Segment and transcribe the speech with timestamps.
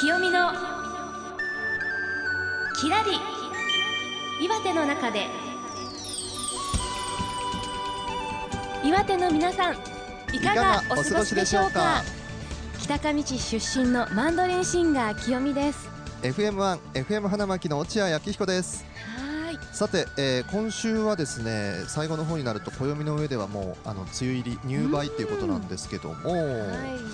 [0.00, 0.52] 清美の
[2.80, 3.12] きらり
[4.44, 5.28] 岩手の中で。
[8.84, 9.74] 岩手の皆さん
[10.34, 12.02] いかがお過ごしでしょうか？
[12.82, 15.88] 北上市出身のマンドリンシンガー清美です。
[16.22, 18.84] FM1、FM 花巻の落合明彦です。
[19.46, 19.58] はい。
[19.72, 27.13] さて、えー今週はですね、最後の方になると暦の上ではもうあの梅雨入り入梅っていうことなんですけども、はい、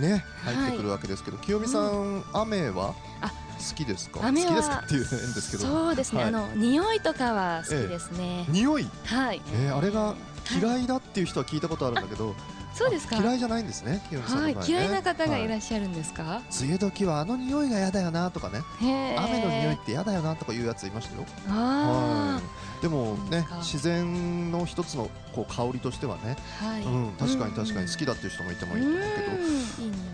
[0.00, 0.54] ねはい。
[0.54, 4.20] 入ってくるわけですけど、清美さん、雨はあ好きですか？
[4.20, 6.28] 好雨はきですかっていう変ですけど、そうですね、はい。
[6.28, 9.40] あの匂いとかは好きですね、匂い、はい。
[9.52, 10.14] えーあれが
[10.60, 12.34] 嫌いだっていう人は聞いたことあるんだけど、
[12.74, 13.16] そうですか？
[13.16, 14.54] あ嫌いじゃないんですね、清美さんね。
[14.54, 21.24] はい嫌いな方がいらっっしゃるんですか、梅雨時はあの匂いが嫌だよなとかね、雨の匂いって嫌だよなとかいうやついましたよ。
[21.48, 22.42] あは
[22.78, 27.88] い、でもね自然の一つのこう香りとしてはね、あ、はい、うん、確かに確かに。
[27.88, 29.00] 好きだだっていう人もいてもいいと思う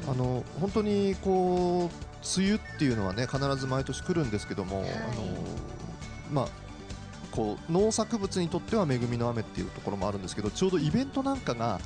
[0.07, 4.91] けど、あの本当にこう梅雨っていうのはね必ず毎年来るんですけども、はい。
[4.91, 5.25] あの
[6.33, 6.49] まあ
[7.31, 11.79] こう農作物にとっては恵みの雨っていうところもあるんですけどちょうどイベントなんかが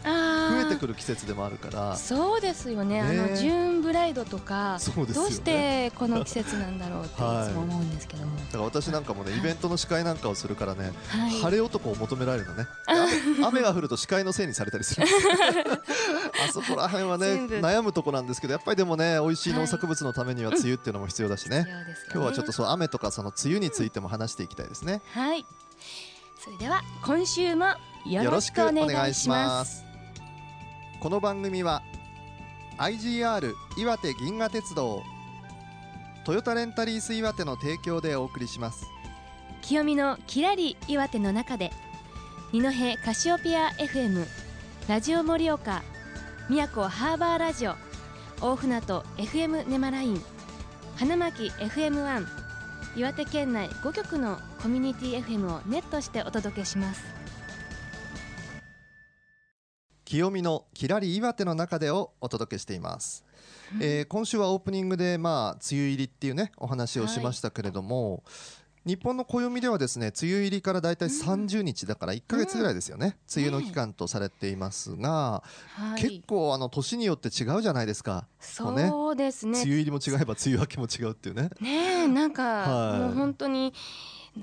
[0.51, 1.97] 増えてくる季節でもあるから。
[1.97, 2.95] そうですよね。
[2.95, 3.01] ね。
[3.01, 5.29] あのジューンブライドとかそうですよね。
[5.29, 11.31] どうしてこの季節なんだろうっていつはいも思うんですけども、だから私なんかもねイベントの司会なんかをするからね、はい。
[11.41, 12.67] 晴れ男を求められるのね。
[12.87, 15.07] 雨 雨が降ると視界のせいにされたりする。
[16.49, 17.27] あそこら辺はね
[17.61, 22.11] 悩むとこなんですけどやっぱりでもね美味しい農作物のためには梅雨っていうのも必要だしね、必要ですよね。
[22.15, 25.47] 今日はちょっとそう雨とかその梅雨についても話していきたいですね、はい。
[26.39, 27.67] それでは今週も
[28.07, 29.79] よろしくお願いします。
[29.79, 29.94] す
[31.05, 31.83] この番組は
[32.79, 35.03] IGR 岩手銀河鉄道
[36.25, 38.87] トヨタレンタリース岩手の提供でお送りします。
[39.61, 41.73] 清美のきらり岩手の中で
[42.53, 42.71] 二戸
[43.05, 44.27] カシオペア FM
[44.89, 45.83] ラジオ盛岡
[46.49, 47.75] 宮古ハーバーラジオ
[48.41, 50.23] 大船渡 FM ネマライン
[50.97, 52.25] 花巻 FM1
[52.97, 57.14] 岩手県内5局のコミュニティ FM をネットしてお届けします。
[60.15, 63.25] 清美のきらり岩手の中でをお届けしています、
[63.81, 68.23] えー今週はオープニングでまあ梅雨入りっていうねお話をしましたけれども、
[68.87, 75.43] 日本の暦ではですね梅雨入りからだいたい30日だから1ヶ月ぐらいですよね、梅雨の期間とされていますが、
[75.75, 76.01] はい。
[76.01, 79.63] 結構あの年によって違うじゃないですか、そうですね。
[79.63, 81.51] 梅雨入りも違えば梅雨明けも違うっていうね。
[81.61, 81.71] ね
[82.05, 83.01] えなんか、はい。
[83.01, 83.75] もう本当に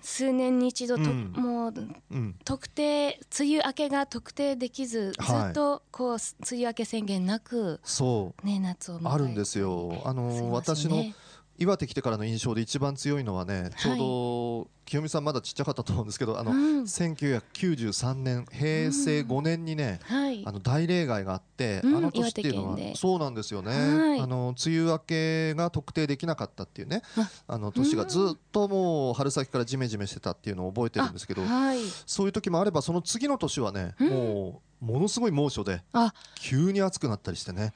[0.01, 1.33] 数年に一度と、うん。
[1.33, 1.73] もう
[2.11, 5.43] うん特定梅雨明けが特定できず、はい。
[5.45, 6.19] ずっとこう梅
[6.51, 8.45] 雨明け宣言なくそう。
[8.45, 10.01] ね夏を迎えあるんですよ。
[10.05, 11.15] あの私のね
[11.61, 16.81] 岩手来てからの印象で一番強いのはねちょうど、清美さんまだちっちゃかったと思うんですけどあの、うん。
[16.81, 20.43] 1993年平成5年にね、はい。
[20.45, 24.19] あの大例外があって、うんあの年っていうのはそうなんですよね、はい。
[24.19, 31.79] あの梅雨明けが特定できなかったっていうねああの年がずっともう春先からジメジメしてたっていうのを覚えてるんですけどあはい。
[32.07, 34.09] そういう時もあればその次の年はね、うん。
[34.09, 36.11] もうものすごい猛暑であ。
[36.35, 37.71] 急に暑くなったりしてね。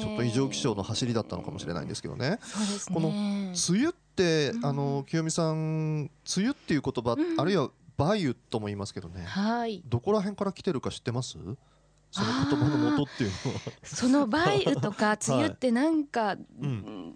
[0.00, 2.30] ちょっと異常気象の走りだったのかもしれないんですけどね。
[2.30, 2.38] ね。
[2.92, 4.66] この梅雨って、うん。
[4.66, 7.40] あの清美さん梅雨っていう言葉、うん。
[7.40, 9.24] あるいは梅雨とも言いますけどね。
[9.24, 9.82] はい。
[9.86, 11.32] どこら辺から来てるか知ってます？
[11.32, 13.60] その言葉の元っていうのは。
[13.82, 17.14] その梅雨とか梅雨ってなんか、 うん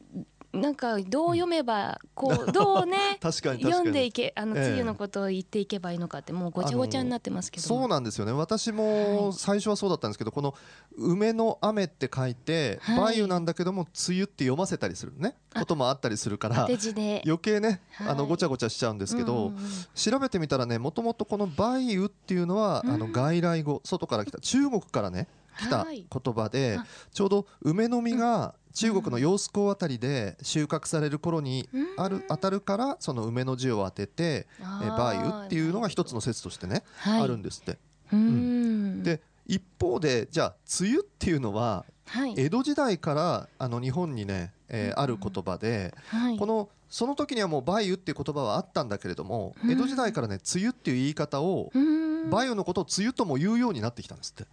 [0.57, 4.67] なんかどう読めばこうどうね 読んでいけあのええ。
[4.67, 8.33] 梅雨のことを言っていけばいいのかってもうごちゃごちゃになってますけどもそうなんですよね。
[8.33, 8.77] 私はい。
[8.77, 10.55] も最初はそうだったんですけどこの
[10.97, 13.15] 「梅の雨」って書いてはい。
[13.15, 15.37] 梅雨なんだけども「梅雨」って読ませたりするね。
[15.55, 15.61] あ。
[15.61, 18.09] こともあったりするから 余計ねはい。
[18.09, 19.53] あのごちゃごちゃしちゃうんですけど、
[19.95, 22.91] 調べてみたらねもともとこの梅雨っていうのは、うん。
[22.91, 25.29] あの外来語外から来た中国からね
[25.59, 26.07] 来たはい。
[26.11, 26.87] 言葉で、あ。
[27.13, 31.87] ちょうど梅の実が中国の揚子江あたりで収穫される頃にうん。
[31.97, 37.23] ある当たるからその梅の字を当てて、え梅雨っていうのが一つの説としてね、はい。
[37.23, 37.79] あるんですって。
[38.13, 39.03] うん。
[39.03, 42.35] で一方でじゃあ梅雨っていうのははい。
[42.37, 45.01] 江戸時代からあの日本にね、えーうん。
[45.01, 46.39] ある言葉で、はい。
[46.39, 49.71] このその時にはもう梅雨っていう言葉はあったんだけれども、うん。
[49.71, 54.47] 江戸時代からね梅雨っていう言い方を、うん梅雨のことを梅雨とも言うようになってきたんですって。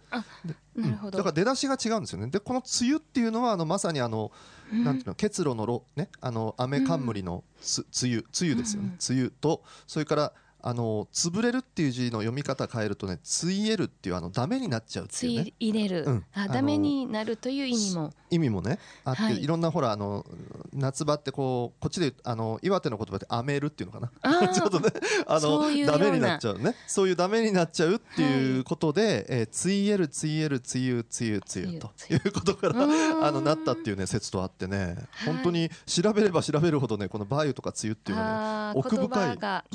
[0.76, 2.28] なるほどだから出だしが違うんですよね。
[2.28, 4.32] でこの梅雨っていうのはあのまさにあの、
[4.72, 8.96] うんなんていうの結露のろねあの雨冠のつ梅雨梅雨ですよね。
[9.10, 10.32] 梅雨とそれから
[10.66, 15.52] あの潰れるっていう字の読み方変えるとねついえるっていうあのダメになっちゃうってついうね。
[15.60, 16.24] い入れる、うん。
[16.32, 18.14] あダメになるという意味も。
[18.30, 18.78] 意味もね。
[19.04, 19.42] あって、はい。
[19.44, 20.24] い、ろんなほらあの
[20.72, 24.10] 夏場ってこうこっちであの岩手の言葉で「あめる」っていうのかな。
[24.22, 24.88] あ ちょっとね
[25.26, 26.74] あのダメになっちゃうね。
[26.86, 32.32] そういうダメになっちゃうっていうことで、えーついえるついえるつゆつゆつゆという。
[32.32, 35.34] ことからあのなったっていうね説とあってね、はい。
[35.34, 39.08] 本当に調べれば調べるほどねこの梅雨とか梅雨っていうのはね奥深い。
[39.08, 39.70] そうなんで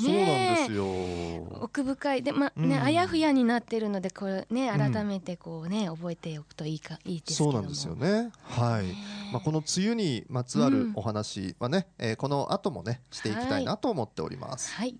[0.66, 1.62] すねよ。
[1.62, 2.22] 奥深い。
[2.22, 2.82] でまね、うん。
[2.82, 7.52] あやふやになってるのでこれねうん改めてこうね、覚えておくといいかいいですけども。
[7.52, 8.30] そうなんですよね。
[8.42, 8.86] はい。
[9.32, 10.92] まあこの梅雨にまつわうん。
[10.92, 14.72] るお話はね、えーこの後もねしていきたいなと思っております。
[14.74, 14.96] はい。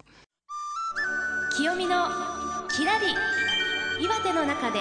[1.56, 2.06] 清見の
[2.68, 3.06] きらり
[4.04, 4.80] 岩手の中で。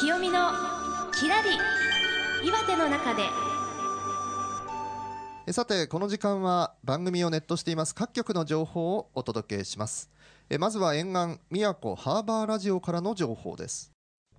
[0.00, 0.52] 清見の
[1.12, 1.50] きらり
[2.46, 3.22] 岩手の中で。
[3.22, 3.57] え
[5.52, 10.10] さてこの時間は番組をネットしています各局の情報をお届けします
[10.50, 13.92] えまずは沿岸宮古ハーバーラジオからの情報です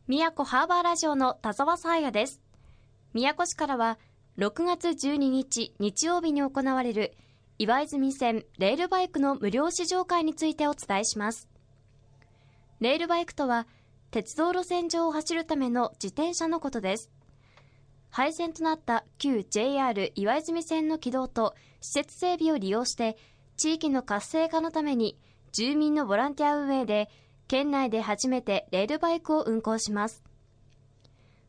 [0.09, 2.41] 宮古ハーバーラジオの田沢沙也です。
[3.13, 3.99] 宮古市からは
[4.39, 7.13] 6月12日日曜日に行われる
[7.59, 11.47] 岩泉線レールバイクの無料試乗会についてお伝えします。
[12.79, 13.67] レールバイクとは
[14.09, 17.11] 鉄道路線上を走るための自転車のことです。
[18.09, 23.17] 廃線となった旧 JR 岩泉線の軌道と施設整備を利用して
[23.57, 25.17] 地域の活性化のために
[25.51, 27.09] 住民のボランティア運営で
[27.47, 30.23] 県内で初めてレールバイクを運行します。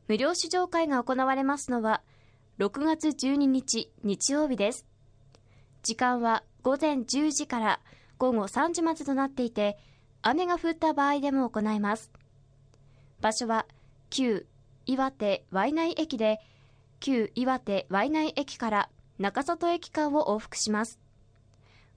[0.09, 2.03] 無料試乗会が行われますのは、
[2.59, 4.87] 6月12日日曜日です。
[5.83, 7.81] 時間は午前10時から
[8.19, 9.79] 午後3時までとなっていて、
[10.23, 12.11] 雨が降った場合でも行います。
[13.21, 13.67] 場所は、
[14.09, 14.47] 旧
[14.91, 16.41] 岩手ワイナイ駅で、
[16.99, 20.99] 旧岩手ワイナイ駅から中里駅間を往復します。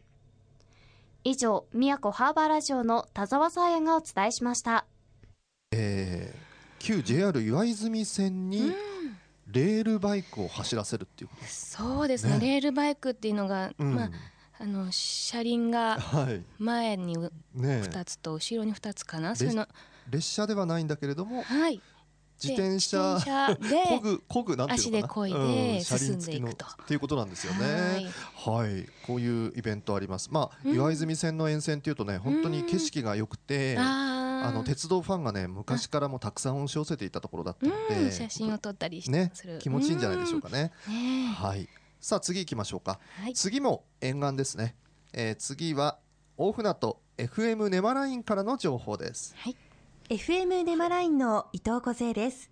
[1.24, 4.86] 以上、宮古ハーバーラジオの田沢沙也がお伝えしました。
[5.72, 6.44] えー
[6.84, 8.70] 旧 JR 岩泉線に
[9.50, 12.34] レールバイクを走らせるっていうこそうですね。
[12.38, 12.46] ね。
[12.46, 13.94] レールバイクっていうのが、と、うん。
[13.94, 14.10] まあ
[14.60, 16.42] あの車輪がはい。
[16.58, 19.66] 前にね2つと後ろに2つかな、そういうの。
[20.10, 21.80] 列車ではないんだけれどもはい
[22.42, 23.18] 自転車。
[23.58, 25.24] でこぐこぐなんていうのかな？
[25.24, 26.66] 足で漕いで進んでいくと。
[26.66, 28.12] っていうことなんですよね。
[28.34, 28.70] はい。
[28.72, 28.86] はい。
[29.06, 30.28] こういうイベントあります。
[30.30, 30.74] まあ、うん。
[30.74, 38.10] 岩泉線の沿線っていうとね本当に景色が良くて、あの鉄道ファンがね昔からもたくさん押し寄せていたところだったので、うん。
[38.12, 40.72] 写真を撮ったりしね気持ちいいんじゃないでしょうかね、
[41.36, 41.68] はい。
[42.00, 42.98] さあ次行きましょうか。
[43.22, 43.34] はい。
[43.34, 44.76] 次も沿岸ですね、
[45.12, 45.98] えー次は
[46.36, 49.36] 大船渡 FM ネマラインからの情報です
[50.10, 52.50] FM ネマラインの伊藤梢です。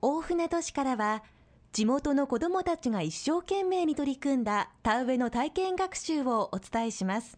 [0.00, 1.24] 大船渡市からは
[1.72, 7.36] 地元の子どもたちが一生懸命に取り組んだ田植えの体験学習をお伝えします。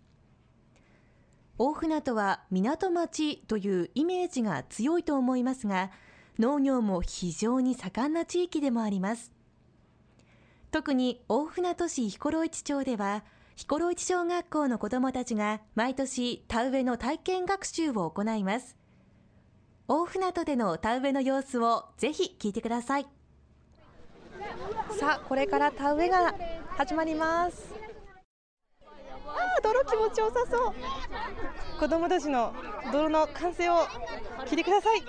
[1.57, 5.91] 大船渡は港町というイメージが強いと思いますが
[6.39, 9.33] 農業も非常に盛んな地域でもあります。
[10.71, 13.25] 特に大船渡市彦呂市町では
[13.57, 18.78] 彦呂市小学校の子どもたちが毎年田植えの体験学習を行います。
[19.91, 23.07] 大船渡での田植えの様子をぜひ聞いてください。
[25.01, 26.35] さあこれから田植えが
[26.77, 27.75] 始まります。
[28.83, 30.75] あー泥気持ちよさそう。
[31.81, 32.53] 子供たちの
[32.93, 33.87] 泥の歓声を
[34.45, 35.03] 聞いてください。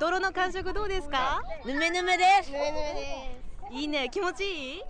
[0.00, 1.40] 泥の感触どうですか？
[1.64, 2.50] ぬめぬめです。
[3.70, 4.82] いいね気持ちいい？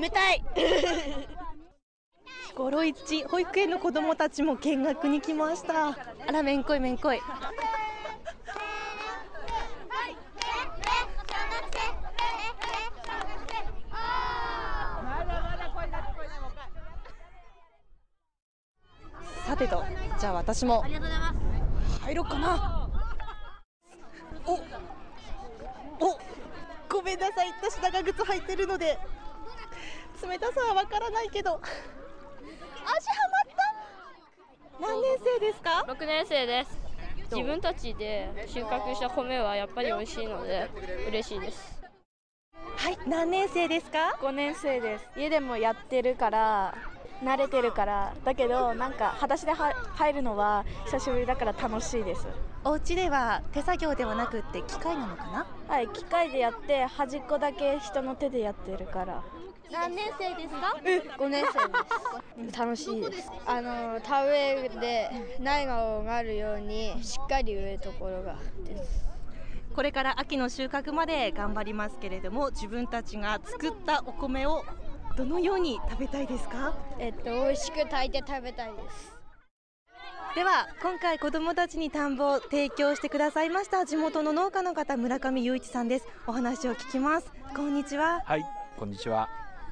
[0.00, 0.44] 冷たい。
[2.54, 5.88] ゴロ市保育園の子供たちも見学に来ました。
[5.88, 5.96] あ
[6.32, 7.20] らめんこいめんこい。
[19.46, 19.82] さてと
[20.18, 20.84] じゃあ私も
[22.02, 22.88] 入ろうかな。
[24.46, 24.54] お
[26.04, 26.18] お
[26.88, 27.52] ごめんなさい。
[27.60, 28.98] 私長靴履いてるので
[30.22, 31.60] 冷たさはわからないけど
[34.80, 36.70] 何年生ですか？6年生です。
[37.30, 40.68] 自分たちで収穫した米はやっぱり美味しいので
[41.08, 41.80] 嬉しいです。
[42.76, 45.04] はい何年生ですか？5年生です。
[45.16, 46.74] 家でもやってるから
[47.22, 48.14] 慣れてるから。
[48.24, 52.26] だけどなんか裸足では入るのは久しぶりだから楽しいです。
[52.64, 55.46] お家では手作業ではなくって機械なのかな？
[55.68, 59.22] はい機械でやって端っこだけ人の手でやってるから
[59.72, 60.76] 何年生ですか
[61.18, 62.58] ？5年生です。
[62.58, 63.30] 楽しいです。
[63.46, 69.04] あの田植えで苗があるようにしっかり植えるところがです。
[69.74, 74.64] これから秋の収穫まで頑張りますけれども自分たちが作ったお米を
[75.16, 76.74] どのように食べたいですか？
[76.98, 79.16] えっと美味しく炊いて食べたいです。
[80.34, 86.06] では今回子どもたちに田んぼを提供してくださいました地元の農家の方村上雄一さんです。
[86.26, 87.32] お話を聞きます。
[87.54, 88.22] こんにちは。
[88.24, 88.44] はい
[88.76, 89.28] こんにちは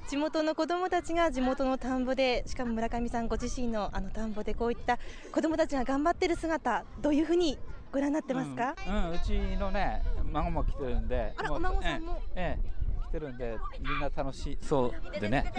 [0.09, 4.99] 地元の子どもたちが地元の田んぼでしかも村上さんご自身のあの田んぼでこういった
[5.31, 7.59] 子どもたちが頑張ってる姿どういうふうに
[7.93, 12.23] ご覧になってますか、うん、うん、うちのね孫も来てるんであらお孫さんも？
[12.35, 12.71] えええ
[13.03, 14.87] え、来てるんでみんな楽しそ
[15.17, 15.53] うでね、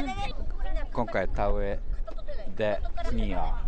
[0.93, 1.79] 今回田植え
[2.57, 3.61] で次は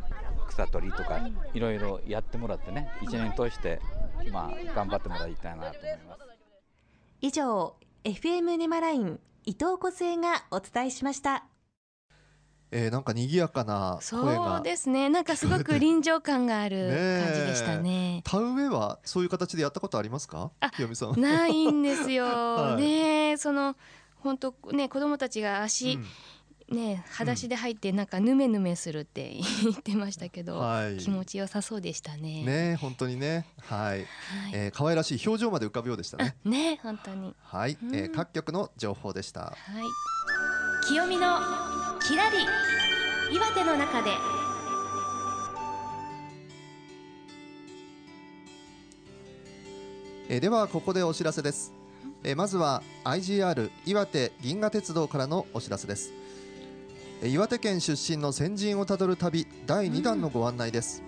[0.47, 1.19] 草取りとか
[1.53, 3.79] いろいろやってもらってね一年通して
[4.31, 6.21] まあ頑張ってもらいたいなと思います。
[7.21, 11.45] 以上 FM ネマライン伊藤梢がお伝えしました。
[12.73, 15.09] えー、なんか賑やかな声がそうですね。
[15.09, 18.21] なんかすごく臨場感がある感じでしたね。
[18.23, 20.51] 田植えはそういう形でやったことありますか？
[21.17, 22.81] ないんですよ、 はい。
[22.81, 23.75] ねその
[24.17, 26.05] 本当ね子供たちが足、うん
[26.71, 30.97] ね裸足で入ってなんかヌメヌメするって言ってましたけど、はい。
[30.97, 32.43] 気持ちよさそうでしたね。
[32.43, 33.45] ね本当にね。
[33.61, 34.07] はい、はい。
[34.53, 36.35] えー可愛らしい表情まで浮かぶようでしたね。
[36.43, 37.35] ね本当に。
[37.43, 37.95] はい、うん。
[37.95, 39.41] えー各局の情報でした。
[39.41, 40.87] はい。
[40.87, 41.37] 清美の
[41.99, 42.37] きらり
[43.35, 44.11] 岩手の中で。
[50.29, 51.73] えーではここでお知らせです、
[52.23, 56.13] えーまずは IGR 岩手銀河鉄道からのお知らせです。
[56.13, 56.21] えー
[57.23, 61.03] 岩手県出身の先人をたどる旅第2弾のご案内です、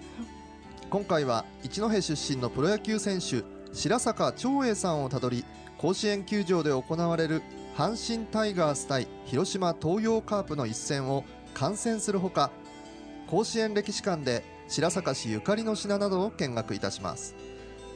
[0.92, 3.42] 今回は一戸出身のプロ野球選手
[3.74, 5.44] 白坂長英さんをたどり
[5.80, 7.42] 甲子園球場で行われる
[7.76, 11.24] 阪神タイガース対広島東洋カープの一戦を
[11.56, 12.52] 観戦するほか
[13.26, 17.34] 甲子園歴史館で白坂氏ゆかりの品などを見学いたします。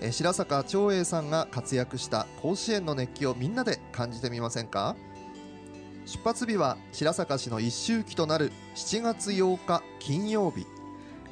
[0.02, 4.96] え白坂長英さんが活躍した甲子園の熱気をみんなで感じてみませんか？
[6.08, 10.66] 出発日は白坂氏の一周期となる7月8日金曜日。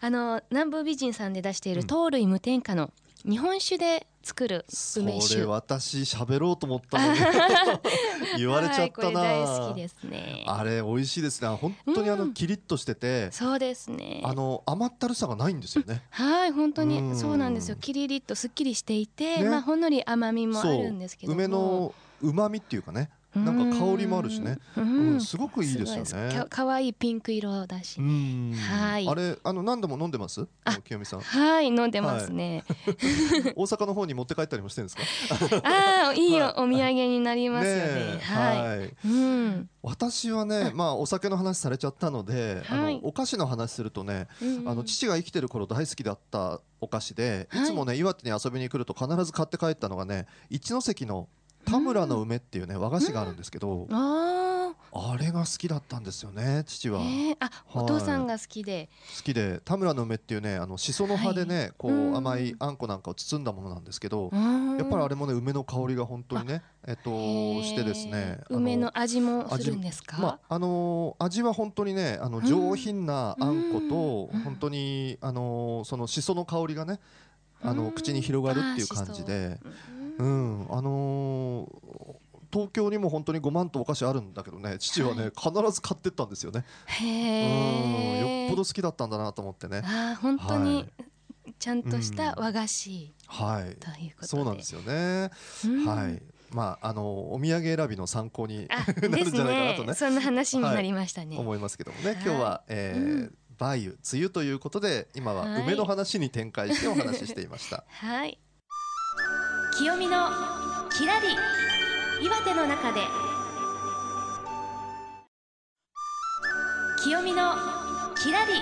[0.00, 1.86] あの南部美人さんで出しているうん。
[1.86, 2.90] 糖類無添加の
[3.24, 5.40] 日本酒で作るそ梅酒。
[5.40, 7.18] れ私喋ろうと思ったのに。
[8.38, 10.44] 言われちゃったな、はい、大好きですね。
[10.46, 11.48] あれ美味しいですね。
[11.48, 12.18] 本当にあうん。
[12.20, 14.22] のキリッとしてて、そうですね。
[14.24, 16.04] あの甘ったるさがないんですよね。
[16.10, 16.88] はい本当うん。
[16.88, 17.76] にそうなんですよ。
[17.76, 19.50] キリリッとすっきりしていて、ね。
[19.50, 21.36] まあほんのり甘みもあるんですけども。
[21.36, 24.58] 梅の旨味っていうかねなんか香りもあるしね。
[24.76, 26.46] ううんんすごくいいですよね。
[26.48, 28.54] かわいいピンク色だし、うん。
[28.54, 29.06] はい。
[29.06, 30.46] あれあの何度も飲んでます？
[30.64, 31.20] あ清美さん。
[31.20, 32.64] はい飲んでますね、
[33.54, 34.96] 大阪の方に持って帰ったりもしてるんです
[35.60, 35.62] か？
[35.62, 36.52] ああ いいお,、はい。
[36.52, 37.82] お土産になりますよね。
[37.86, 38.20] え。
[38.22, 38.94] はい、はい。
[39.04, 42.94] うん、私はね、まあお酒の話されちゃったので、あはい。
[43.00, 47.62] のお菓子の話するとね、うんあの父が生きてる頃大好きだったお菓子で、はい。
[47.64, 51.28] いつもね岩手に遊びに来ると必ず買って帰ったのがね一関の
[51.68, 57.84] 田村の梅っていうね和菓子があるんですけど、ああれが好きだったんですよね父は、えー、あ、はい。
[57.84, 58.88] お父さんが好きで。
[59.18, 62.16] 好きで田村の梅っていうねあのしその葉でね、こう、うん。
[62.16, 64.76] 甘いあんこなんかを包んだものなんですけど、うん。
[64.78, 67.10] やっぱりあれもね梅の香りが本当にねえっと
[67.62, 70.16] してですね梅の味もするんですか？
[70.18, 72.46] まああのー味は本当にねあのうん。
[72.46, 74.40] 上品なあんこと、うん。
[74.40, 76.98] 本当にあのーそのしその香りがね
[77.62, 77.92] あの、うん。
[77.92, 79.58] 口に広がるっていう感じで、
[80.18, 80.66] うん。
[80.70, 82.16] あのー
[82.50, 86.64] 東京にも本当に5万とお菓子あるんだけどね父はね、必ず買ってったんですよね。
[86.86, 87.10] へうん。
[87.10, 89.82] えよっぽど好きだったんだなと思ってね。
[89.84, 91.54] あー本当にはい。
[91.58, 93.76] ちゃんとした和菓子はい。
[93.76, 95.30] ということで、そうなんですよね。
[95.66, 95.84] うん。
[95.84, 96.22] はい。
[96.50, 99.88] まああのお土産選びの参考にあ なるんじゃないかなとね。
[99.88, 99.94] ね。
[99.94, 102.06] そんな話になりましたね、思いますけどもね。
[102.06, 102.14] はい。
[102.14, 103.38] 今日は、えーうん。
[103.60, 105.62] 梅雨梅雨ということで今ははい。
[105.64, 107.84] 梅の話に展開してお話ししていました。
[107.88, 108.38] はい
[109.78, 110.28] 清見の
[110.90, 111.28] きらり
[112.20, 113.02] 岩手の中で。
[117.00, 117.54] 清見の
[118.16, 118.54] きらり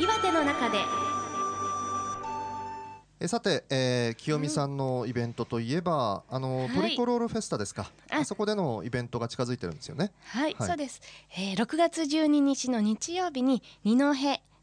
[0.00, 0.78] 岩手の中で。
[3.18, 6.68] えさて、えー、清美さんのイベントといえば、あの、はい。
[6.68, 7.90] トリコロールフェスタですか？
[8.08, 8.18] あ。
[8.18, 10.12] あそこでのイベントが近づいてるんですよね。
[10.26, 10.68] はい、はい。
[10.68, 11.00] そうです、
[11.36, 14.14] えー、6月12日の日曜日に二戸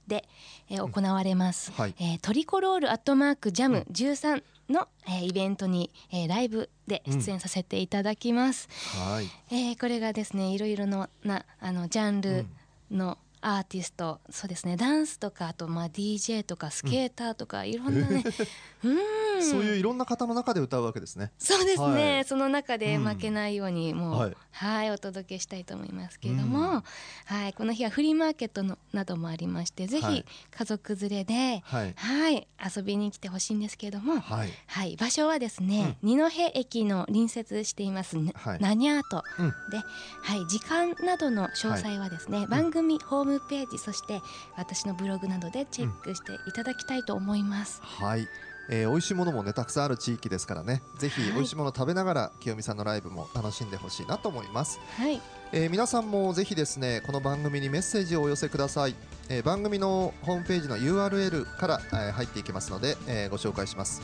[0.08, 0.24] で、
[0.70, 1.96] えー、行われます、はい。
[2.00, 9.30] えートリコロールアットマークジャム13の、えー、イベントに、えー、ライブで出演させていただきます、はい。
[9.52, 12.46] えーこれがですねいろいろのなあのジャンル
[12.92, 14.78] のアーティスト、そうですね。
[14.78, 18.24] ダンスとかあとまあ DJ とかスケーターとか、いろんなね
[18.84, 19.44] うん。
[19.44, 21.32] そういういろんな方の中で歌うわけですね。
[21.38, 22.26] そうですね、はい。
[22.26, 23.08] その中でうん。
[23.08, 24.38] 負けないようにもう、はい。
[24.52, 26.84] はい、お届けしたいと思いますけれども、うん。
[27.26, 30.26] はい、この日はフリーマーケットのなどもありましてぜひはい。
[30.52, 31.94] 家族連れで、はい。
[31.96, 34.50] はい、遊びに来てほしいんですけれども、はい。
[34.68, 38.60] はい、場所はですね、二戸駅の隣接しています、ねはい。
[38.60, 39.50] ナニャートうん。
[39.70, 39.78] で、
[40.24, 44.22] はい、時間などの詳細はですね、番組ホームページそして
[44.56, 47.82] 私のブログなどでチェックしていただきたいと思います。
[47.84, 48.28] はい。
[48.70, 51.34] えー、美味しいものもねたくさんある地域ですからねぜひはい。
[51.34, 55.22] 美味しいもの食べながら清美さんのライブも楽しんでほしいなと思います、はい、
[55.54, 58.96] えー皆さんもぜひですねこの番組にメッセージをお寄せください、
[59.30, 64.02] えー番組のホームページの URL から、えー入っていきますので、えーご紹介します。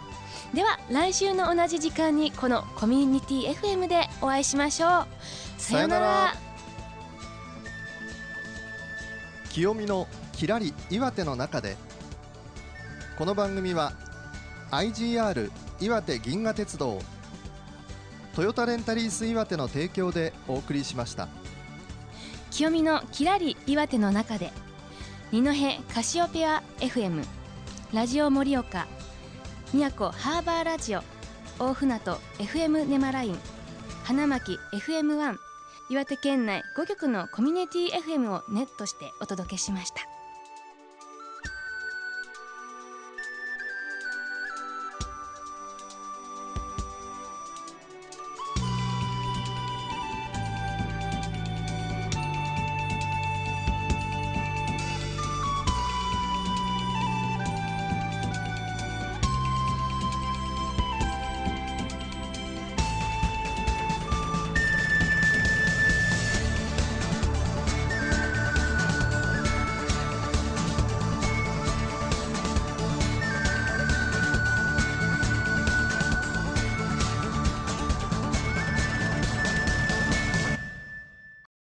[0.54, 5.06] では来週の同じ時間にこのコミュニティ FM でお会いしましょう。
[5.58, 6.34] さようなら
[9.52, 11.76] 清美のきらり岩手の中で
[13.18, 13.92] この番組は
[14.70, 16.98] IGR 岩手銀河鉄道
[18.34, 21.28] トヨタレンタリース岩手の提供でお送りしました。
[22.50, 24.50] 清美のきらり岩手の中で
[25.32, 25.52] 二戸
[25.92, 27.22] カシオペア FM
[27.92, 28.86] ラジオ盛岡
[29.74, 31.02] 宮古ハーバーラジオ
[31.58, 33.38] 大船渡 FM ネマライン
[34.02, 35.51] 花巻 FM1
[35.92, 40.11] 岩手県内5局のコミュニティ FM をネットしてお届けしました。